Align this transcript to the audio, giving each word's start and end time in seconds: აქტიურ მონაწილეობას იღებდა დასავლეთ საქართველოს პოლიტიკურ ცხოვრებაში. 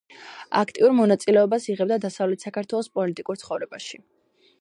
აქტიურ 0.59 0.95
მონაწილეობას 0.99 1.67
იღებდა 1.73 1.99
დასავლეთ 2.05 2.47
საქართველოს 2.47 2.89
პოლიტიკურ 2.99 3.39
ცხოვრებაში. 3.43 4.01